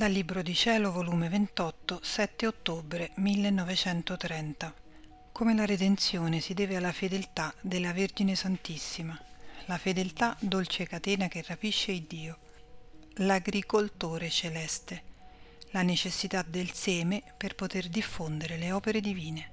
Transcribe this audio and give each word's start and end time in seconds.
Dal 0.00 0.12
Libro 0.12 0.40
di 0.40 0.54
Cielo, 0.54 0.92
volume 0.92 1.28
28, 1.28 2.00
7 2.02 2.46
ottobre 2.46 3.10
1930. 3.16 4.72
Come 5.30 5.54
la 5.54 5.66
redenzione 5.66 6.40
si 6.40 6.54
deve 6.54 6.76
alla 6.76 6.90
fedeltà 6.90 7.52
della 7.60 7.92
Vergine 7.92 8.34
Santissima, 8.34 9.14
la 9.66 9.76
fedeltà 9.76 10.38
dolce 10.40 10.86
catena 10.86 11.28
che 11.28 11.44
rapisce 11.46 11.92
il 11.92 12.04
Dio, 12.04 12.38
l'agricoltore 13.16 14.30
celeste, 14.30 15.02
la 15.72 15.82
necessità 15.82 16.42
del 16.48 16.72
seme 16.72 17.22
per 17.36 17.54
poter 17.54 17.90
diffondere 17.90 18.56
le 18.56 18.72
opere 18.72 19.02
divine. 19.02 19.50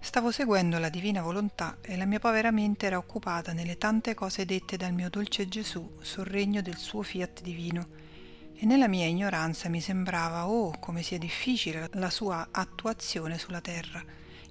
Stavo 0.00 0.32
seguendo 0.32 0.76
la 0.78 0.90
divina 0.90 1.22
volontà 1.22 1.78
e 1.80 1.96
la 1.96 2.04
mia 2.04 2.18
povera 2.18 2.50
mente 2.50 2.84
era 2.84 2.98
occupata 2.98 3.54
nelle 3.54 3.78
tante 3.78 4.12
cose 4.12 4.44
dette 4.44 4.76
dal 4.76 4.92
mio 4.92 5.08
dolce 5.08 5.48
Gesù 5.48 5.96
sul 6.02 6.26
regno 6.26 6.60
del 6.60 6.76
suo 6.76 7.00
fiat 7.00 7.40
divino 7.40 8.15
e 8.58 8.64
nella 8.64 8.88
mia 8.88 9.06
ignoranza 9.06 9.68
mi 9.68 9.80
sembrava, 9.80 10.48
oh, 10.48 10.78
come 10.78 11.02
sia 11.02 11.18
difficile 11.18 11.90
la 11.92 12.08
sua 12.08 12.48
attuazione 12.50 13.38
sulla 13.38 13.60
terra, 13.60 14.02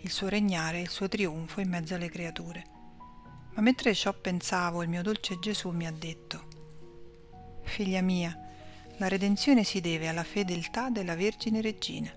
il 0.00 0.10
suo 0.10 0.28
regnare 0.28 0.80
il 0.80 0.88
suo 0.88 1.06
trionfo 1.06 1.60
in 1.60 1.68
mezzo 1.68 1.94
alle 1.94 2.10
creature. 2.10 2.64
Ma 3.54 3.62
mentre 3.62 3.94
ciò 3.94 4.12
pensavo, 4.12 4.82
il 4.82 4.88
mio 4.88 5.02
dolce 5.02 5.38
Gesù 5.38 5.70
mi 5.70 5.86
ha 5.86 5.92
detto, 5.92 6.48
Figlia 7.62 8.00
mia, 8.00 8.36
la 8.96 9.06
redenzione 9.06 9.62
si 9.62 9.80
deve 9.80 10.08
alla 10.08 10.24
fedeltà 10.24 10.90
della 10.90 11.14
Vergine 11.14 11.60
Regina. 11.60 12.12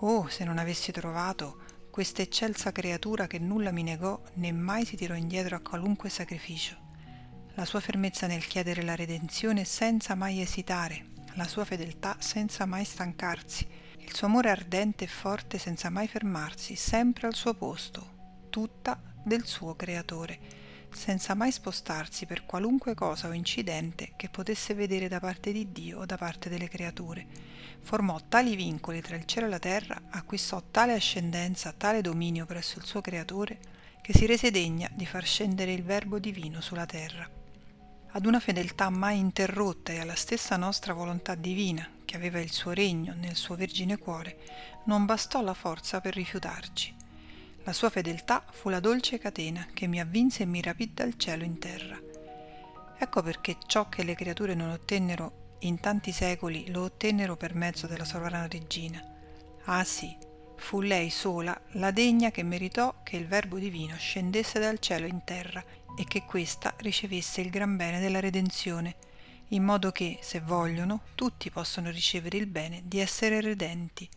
Oh, 0.00 0.28
se 0.28 0.44
non 0.44 0.58
avessi 0.58 0.90
trovato 0.90 1.58
questa 1.90 2.22
eccelsa 2.22 2.72
creatura 2.72 3.26
che 3.26 3.38
nulla 3.38 3.70
mi 3.70 3.84
negò 3.84 4.20
né 4.34 4.50
mai 4.50 4.84
si 4.84 4.96
tirò 4.96 5.14
indietro 5.14 5.56
a 5.56 5.60
qualunque 5.60 6.10
sacrificio 6.10 6.85
la 7.56 7.64
sua 7.64 7.80
fermezza 7.80 8.26
nel 8.26 8.46
chiedere 8.46 8.82
la 8.82 8.94
redenzione 8.94 9.64
senza 9.64 10.14
mai 10.14 10.42
esitare, 10.42 11.06
la 11.36 11.48
sua 11.48 11.64
fedeltà 11.64 12.16
senza 12.18 12.66
mai 12.66 12.84
stancarsi, 12.84 13.66
il 14.00 14.14
suo 14.14 14.26
amore 14.26 14.50
ardente 14.50 15.04
e 15.04 15.06
forte 15.06 15.56
senza 15.56 15.88
mai 15.88 16.06
fermarsi, 16.06 16.76
sempre 16.76 17.26
al 17.26 17.34
suo 17.34 17.54
posto, 17.54 18.44
tutta 18.50 19.00
del 19.24 19.46
suo 19.46 19.74
creatore, 19.74 20.38
senza 20.92 21.34
mai 21.34 21.50
spostarsi 21.50 22.26
per 22.26 22.44
qualunque 22.44 22.92
cosa 22.92 23.28
o 23.28 23.32
incidente 23.32 24.12
che 24.16 24.28
potesse 24.28 24.74
vedere 24.74 25.08
da 25.08 25.18
parte 25.18 25.50
di 25.50 25.72
Dio 25.72 26.00
o 26.00 26.04
da 26.04 26.18
parte 26.18 26.50
delle 26.50 26.68
creature. 26.68 27.26
Formò 27.80 28.20
tali 28.28 28.54
vincoli 28.54 29.00
tra 29.00 29.16
il 29.16 29.24
cielo 29.24 29.46
e 29.46 29.50
la 29.50 29.58
terra, 29.58 30.02
acquistò 30.10 30.62
tale 30.70 30.92
ascendenza, 30.92 31.72
tale 31.72 32.02
dominio 32.02 32.44
presso 32.44 32.78
il 32.78 32.84
suo 32.84 33.00
creatore, 33.00 33.58
che 34.02 34.12
si 34.12 34.26
rese 34.26 34.50
degna 34.50 34.90
di 34.92 35.06
far 35.06 35.24
scendere 35.24 35.72
il 35.72 35.82
Verbo 35.82 36.18
divino 36.18 36.60
sulla 36.60 36.84
terra 36.84 37.35
ad 38.16 38.24
una 38.24 38.40
fedeltà 38.40 38.88
mai 38.88 39.18
interrotta 39.18 39.92
e 39.92 40.00
alla 40.00 40.14
stessa 40.14 40.56
nostra 40.56 40.94
volontà 40.94 41.34
divina, 41.34 41.86
che 42.06 42.16
aveva 42.16 42.40
il 42.40 42.50
suo 42.50 42.72
regno 42.72 43.12
nel 43.14 43.36
suo 43.36 43.56
vergine 43.56 43.98
cuore, 43.98 44.38
non 44.84 45.04
bastò 45.04 45.42
la 45.42 45.52
forza 45.52 46.00
per 46.00 46.14
rifiutarci. 46.14 46.94
La 47.64 47.74
sua 47.74 47.90
fedeltà 47.90 48.42
fu 48.50 48.70
la 48.70 48.80
dolce 48.80 49.18
catena 49.18 49.66
che 49.74 49.86
mi 49.86 50.00
avvinse 50.00 50.44
e 50.44 50.46
mi 50.46 50.62
rapì 50.62 50.94
dal 50.94 51.18
cielo 51.18 51.44
in 51.44 51.58
terra. 51.58 52.00
Ecco 52.98 53.22
perché 53.22 53.58
ciò 53.66 53.90
che 53.90 54.02
le 54.02 54.14
creature 54.14 54.54
non 54.54 54.70
ottennero 54.70 55.58
in 55.60 55.78
tanti 55.78 56.10
secoli 56.10 56.70
lo 56.70 56.84
ottennero 56.84 57.36
per 57.36 57.54
mezzo 57.54 57.86
della 57.86 58.06
sovrana 58.06 58.48
regina. 58.48 58.98
Ah 59.64 59.84
sì, 59.84 60.16
fu 60.56 60.80
lei 60.80 61.10
sola 61.10 61.58
la 61.72 61.90
degna 61.90 62.30
che 62.30 62.42
meritò 62.42 63.02
che 63.02 63.16
il 63.16 63.26
Verbo 63.26 63.58
divino 63.58 63.96
scendesse 63.96 64.58
dal 64.58 64.78
cielo 64.78 65.06
in 65.06 65.22
terra 65.24 65.64
e 65.96 66.04
che 66.04 66.24
questa 66.24 66.74
ricevesse 66.78 67.40
il 67.40 67.50
gran 67.50 67.76
bene 67.76 68.00
della 68.00 68.20
redenzione, 68.20 68.96
in 69.48 69.62
modo 69.62 69.92
che, 69.92 70.18
se 70.20 70.40
vogliono, 70.40 71.02
tutti 71.14 71.50
possono 71.50 71.90
ricevere 71.90 72.36
il 72.36 72.46
bene 72.46 72.82
di 72.84 72.98
essere 72.98 73.40
redenti. 73.40 74.08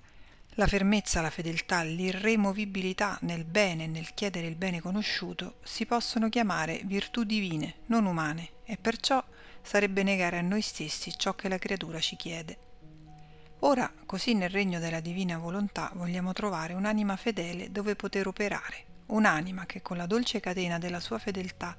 La 0.56 0.68
fermezza, 0.68 1.22
la 1.22 1.30
fedeltà, 1.30 1.84
l'irremovibilità 1.84 3.18
nel 3.22 3.46
bene 3.46 3.86
e 3.86 3.88
nel 3.88 4.14
chiedere 4.14 4.48
il 4.48 4.56
bene 4.56 4.82
conosciuto 4.82 5.56
si 5.64 5.86
possono 5.86 6.28
chiamare 6.28 6.82
virtù 6.84 7.24
divine, 7.24 7.76
non 7.86 8.06
umane, 8.06 8.50
e 8.66 8.76
perciò 8.76 9.24
sarebbe 9.62 10.04
negare 10.04 10.38
a 10.38 10.42
noi 10.42 10.62
stessi 10.62 11.14
ciò 11.16 11.34
che 11.34 11.48
la 11.48 11.58
creatura 11.58 12.00
ci 12.00 12.16
chiede. 12.16 12.69
Ora, 13.62 13.92
così 14.06 14.36
nel 14.36 14.50
regno 14.50 14.80
della 14.80 15.02
divina 15.02 15.38
volontà 15.38 15.92
vogliamo 15.96 16.32
trovare 16.32 16.74
un'anima 16.74 17.18
fedele 17.18 17.72
dove 17.72 17.96
poter 17.96 18.26
operare, 18.28 18.86
un'anima 19.08 19.66
che 19.66 19.82
con 19.82 19.98
la 19.98 20.06
dolce 20.06 20.40
catena 20.40 20.78
della 20.78 21.02
sua 21.02 21.20
fedeltà 21.20 21.76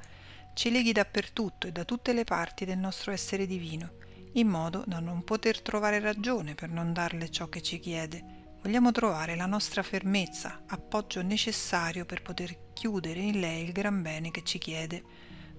ci 0.53 0.71
leghi 0.71 0.93
dappertutto 0.93 1.67
e 1.67 1.73
da 1.73 1.85
tutte 1.85 2.13
le 2.13 2.25
parti 2.25 2.67
del 2.67 2.77
nostro 2.77 3.13
essere 3.13 3.47
divino, 3.47 3.93
in 4.33 4.47
modo 4.47 4.85
da 4.87 5.01
non 5.01 5.25
poter 5.25 5.63
trovare 5.63 6.01
ragione 6.01 6.55
per 6.55 6.69
non 6.69 6.93
darle 6.93 7.31
ciò 7.31 7.49
che 7.49 7.63
ci 7.63 7.79
chiede. 7.79 8.23
Vogliamo 8.63 8.93
trovare 8.93 9.35
la 9.35 9.47
nostra 9.47 9.83
fermezza, 9.83 10.65
appoggio 10.67 11.23
necessario 11.23 12.05
per 12.05 12.21
poter 12.21 12.73
chiudere 12.75 13.21
in 13.21 13.41
lei 13.41 13.65
il 13.65 13.73
gran 13.73 14.03
bene 14.03 14.31
che 14.31 14.45
ci 14.45 14.59
chiede. 14.59 15.03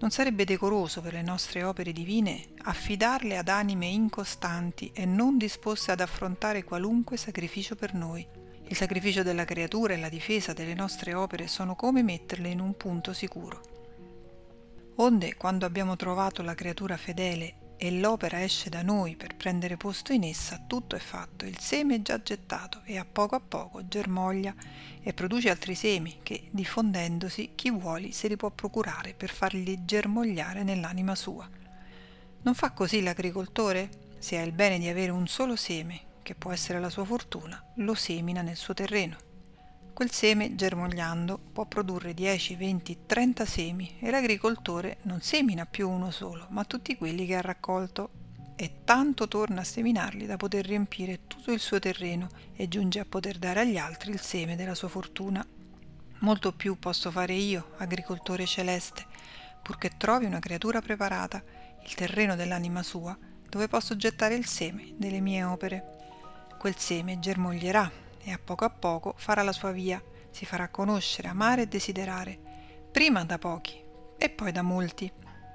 Non 0.02 0.10
sarebbe 0.10 0.46
decoroso 0.46 1.00
per 1.00 1.14
le 1.14 1.22
nostre 1.22 1.62
opere 1.62 1.94
divine 1.94 2.48
affidarle 2.64 3.38
ad 3.38 3.48
anime 3.48 3.86
incostanti 3.86 4.90
e 4.96 5.06
non 5.06 5.38
disposte 5.38 5.92
ad 5.92 6.00
affrontare 6.00 6.64
qualunque 6.64 7.18
sacrificio 7.18 7.76
per 7.76 7.94
noi. 7.94 8.28
Il 8.68 8.76
sacrificio 8.76 9.22
della 9.22 9.46
creatura 9.46 9.94
e 9.94 10.00
la 10.00 10.10
difesa 10.10 10.54
delle 10.54 10.74
nostre 10.74 11.14
opere 11.14 11.48
sono 11.48 11.76
come 11.76 12.02
metterle 12.02 12.50
in 12.50 12.60
un 12.60 12.76
punto 12.78 13.14
sicuro. 13.14 13.62
Onde, 14.96 15.36
quando 15.36 15.68
abbiamo 15.68 15.96
trovato 15.96 16.42
la 16.42 16.56
creatura 16.56 16.98
fedele 16.98 17.61
e 17.84 17.90
l'opera 17.90 18.44
esce 18.44 18.70
da 18.70 18.84
noi 18.84 19.16
per 19.16 19.36
prendere 19.36 19.76
posto 19.76 20.14
in 20.14 20.24
essa, 20.24 20.62
tutto 20.68 20.96
è 20.96 21.00
fatto, 21.00 21.46
il 21.46 21.58
seme 21.58 21.96
è 21.96 22.02
già 22.04 22.22
gettato 22.22 22.82
e 22.84 23.00
a 23.00 23.06
poco 23.12 23.34
a 23.34 23.40
poco 23.40 23.88
germoglia 23.88 24.54
e 25.02 25.14
produce 25.14 25.50
altri 25.50 25.74
semi 25.74 26.20
che, 26.22 26.50
diffondendosi, 26.52 27.54
chi 27.56 27.72
vuole 27.72 28.12
se 28.12 28.28
li 28.28 28.36
può 28.36 28.52
procurare 28.52 29.16
per 29.16 29.32
farli 29.32 29.84
germogliare 29.84 30.62
nell'anima 30.62 31.16
sua. 31.16 31.50
Non 32.44 32.54
fa 32.54 32.70
così 32.70 33.02
l'agricoltore? 33.02 33.90
Se 34.20 34.38
ha 34.38 34.44
il 34.44 34.52
bene 34.52 34.78
di 34.78 34.88
avere 34.88 35.10
un 35.10 35.26
solo 35.26 35.56
seme 35.56 36.02
che 36.22 36.36
può 36.36 36.52
essere 36.52 36.80
la 36.80 36.92
sua 36.92 37.04
fortuna, 37.04 37.60
lo 37.78 37.96
semina 37.96 38.44
nel 38.44 38.58
suo 38.58 38.76
terreno. 38.76 39.31
Quel 39.94 40.12
seme, 40.12 40.56
germogliando, 40.56 41.38
può 41.52 41.66
produrre 41.66 42.14
10, 42.14 42.56
20, 42.56 42.98
30 43.06 43.46
semi 43.46 43.98
e 44.00 44.10
l'agricoltore 44.10 44.98
non 45.04 45.22
semina 45.22 45.66
più 45.66 45.90
uno 45.90 46.12
solo, 46.12 46.48
ma 46.50 46.64
tutti 46.64 46.96
quelli 46.96 47.26
che 47.26 47.36
ha 47.36 47.42
raccolto 47.42 48.10
e 48.56 48.82
tanto 48.84 49.28
torna 49.28 49.62
a 49.62 49.66
seminarli 49.66 50.26
da 50.26 50.38
poter 50.38 50.66
riempire 50.66 51.28
tutto 51.28 51.52
il 51.52 51.60
suo 51.60 51.80
terreno 51.80 52.30
e 52.56 52.68
giunge 52.68 53.00
a 53.00 53.06
poter 53.06 53.38
dare 53.38 53.62
agli 53.62 53.78
altri 53.78 54.12
il 54.12 54.22
seme 54.22 54.56
della 54.56 54.76
sua 54.76 54.88
fortuna. 54.88 55.46
Molto 56.20 56.54
più 56.54 56.80
posso 56.80 57.12
fare 57.12 57.34
io, 57.34 57.72
agricoltore 57.78 58.46
celeste, 58.46 59.06
purché 59.62 59.92
trovi 59.98 60.26
una 60.26 60.40
creatura 60.40 60.82
preparata, 60.82 61.44
il 61.84 61.94
terreno 61.96 62.36
dell'anima 62.36 62.84
sua, 62.84 63.18
dove 63.50 63.68
posso 63.68 63.96
gettare 63.96 64.36
il 64.36 64.46
seme 64.46 64.94
delle 64.96 65.20
mie 65.20 65.44
opere 65.44 66.00
quel 66.62 66.78
seme 66.78 67.18
germoglierà 67.18 67.92
e 68.24 68.32
a 68.32 68.40
poco 68.44 68.66
a 68.66 68.70
poco 68.70 69.14
farà 69.18 69.42
la 69.44 69.52
sua 69.52 69.72
via, 69.72 70.02
si 70.30 70.46
farà 70.46 70.70
conoscere, 70.70 71.28
amare 71.28 71.64
e 71.64 71.68
desiderare, 71.68 72.40
prima 72.92 73.24
da 73.24 73.38
pochi 73.38 73.82
e 74.18 74.30
poi 74.30 74.52
da 74.52 74.62
molti, 74.62 75.12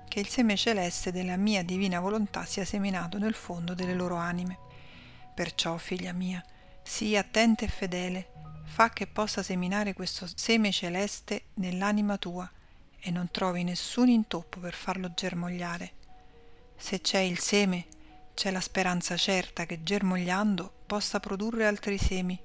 che 0.09 0.21
il 0.21 0.29
seme 0.29 0.57
celeste 0.57 1.13
della 1.13 1.37
mia 1.37 1.63
divina 1.63 2.01
volontà 2.01 2.45
sia 2.45 2.65
seminato 2.65 3.19
nel 3.19 3.35
fondo 3.35 3.75
delle 3.75 3.95
loro 3.95 4.17
anime. 4.17 4.59
Perciò, 5.35 5.77
figlia 5.77 6.13
mia, 6.13 6.43
sii 6.83 7.17
attenta 7.17 7.65
e 7.65 7.69
fedele, 7.69 8.31
fa 8.65 8.91
che 8.91 9.07
possa 9.07 9.43
seminare 9.43 9.93
questo 9.93 10.29
seme 10.35 10.73
celeste 10.73 11.47
nell'anima 11.55 12.17
tua 12.19 12.51
e 12.99 13.11
non 13.11 13.31
trovi 13.31 13.63
nessun 13.63 14.09
intoppo 14.09 14.59
per 14.59 14.75
farlo 14.75 15.13
germogliare. 15.15 15.93
Se 16.77 17.01
c'è 17.01 17.21
il 17.21 17.39
seme, 17.39 17.87
c'è 18.35 18.51
la 18.51 18.61
speranza 18.61 19.17
certa 19.17 19.65
che 19.65 19.83
germogliando 19.83 20.73
possa 20.87 21.21
produrre 21.21 21.67
altri 21.67 21.99
semi. 21.99 22.39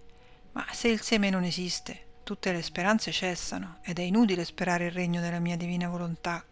Ma 0.53 0.65
se 0.71 0.89
il 0.89 1.01
seme 1.01 1.29
non 1.29 1.43
esiste, 1.43 2.19
tutte 2.23 2.51
le 2.51 2.61
speranze 2.61 3.11
cessano 3.11 3.79
ed 3.83 3.99
è 3.99 4.01
inutile 4.01 4.45
sperare 4.45 4.85
il 4.85 4.91
regno 4.91 5.21
della 5.21 5.39
mia 5.39 5.57
divina 5.57 5.87
volontà, 5.87 6.45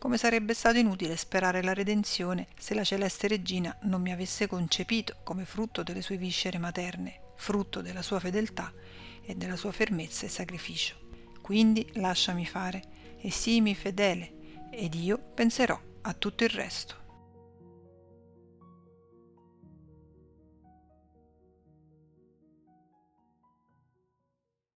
come 0.00 0.16
sarebbe 0.16 0.54
stato 0.54 0.78
inutile 0.78 1.14
sperare 1.14 1.62
la 1.62 1.74
redenzione 1.74 2.48
se 2.58 2.72
la 2.72 2.84
celeste 2.84 3.28
regina 3.28 3.76
non 3.82 4.00
mi 4.00 4.10
avesse 4.12 4.46
concepito 4.46 5.16
come 5.22 5.44
frutto 5.44 5.82
delle 5.82 6.00
sue 6.00 6.16
viscere 6.16 6.56
materne, 6.56 7.20
frutto 7.36 7.82
della 7.82 8.00
sua 8.00 8.18
fedeltà 8.18 8.72
e 9.22 9.34
della 9.34 9.56
sua 9.56 9.72
fermezza 9.72 10.24
e 10.24 10.30
sacrificio. 10.30 10.96
Quindi 11.42 11.86
lasciami 11.94 12.46
fare 12.46 12.82
e 13.20 13.30
siimi 13.30 13.74
fedele 13.74 14.68
ed 14.70 14.94
io 14.94 15.18
penserò 15.18 15.78
a 16.00 16.14
tutto 16.14 16.44
il 16.44 16.50
resto. 16.50 16.99